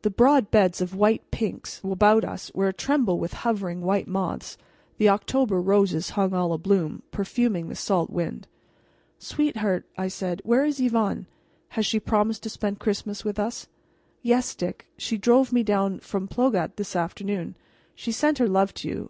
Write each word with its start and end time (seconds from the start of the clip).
The 0.00 0.08
broad 0.08 0.50
beds 0.50 0.80
of 0.80 0.94
white 0.94 1.30
pinks 1.30 1.82
about 1.84 2.24
us 2.24 2.50
were 2.54 2.68
atremble 2.68 3.18
with 3.18 3.34
hovering 3.44 3.82
white 3.82 4.08
moths; 4.08 4.56
the 4.96 5.10
October 5.10 5.60
roses 5.60 6.08
hung 6.16 6.32
all 6.32 6.54
abloom, 6.58 7.02
perfuming 7.10 7.68
the 7.68 7.74
salt 7.74 8.08
wind. 8.08 8.48
"Sweetheart," 9.18 9.84
I 9.98 10.08
said, 10.08 10.40
"where 10.46 10.64
is 10.64 10.80
Yvonne? 10.80 11.26
Has 11.76 11.84
she 11.84 12.00
promised 12.00 12.42
to 12.44 12.48
spend 12.48 12.78
Christmas 12.80 13.22
with 13.22 13.38
us?" 13.38 13.66
"Yes, 14.22 14.54
Dick; 14.54 14.86
she 14.96 15.18
drove 15.18 15.52
me 15.52 15.62
down 15.62 16.00
from 16.00 16.26
Plougat 16.26 16.78
this 16.78 16.96
afternoon. 16.96 17.54
She 17.94 18.12
sent 18.12 18.38
her 18.38 18.48
love 18.48 18.72
to 18.72 18.88
you. 18.88 19.02